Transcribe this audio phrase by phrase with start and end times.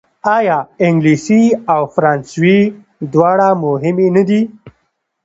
[0.37, 1.43] آیا انګلیسي
[1.73, 2.59] او فرانسوي
[3.13, 4.41] دواړه مهمې نه دي؟